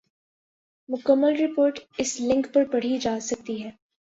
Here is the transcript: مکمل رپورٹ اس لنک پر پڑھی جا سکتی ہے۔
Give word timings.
مکمل 0.89 1.33
رپورٹ 1.35 1.79
اس 1.97 2.19
لنک 2.21 2.47
پر 2.53 2.63
پڑھی 2.71 2.97
جا 2.97 3.17
سکتی 3.21 3.55
ہے۔ 3.63 3.69